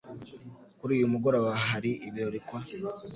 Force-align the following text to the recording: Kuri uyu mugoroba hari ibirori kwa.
Kuri 0.79 0.91
uyu 0.97 1.11
mugoroba 1.13 1.49
hari 1.67 1.91
ibirori 2.07 2.39
kwa. 2.47 2.59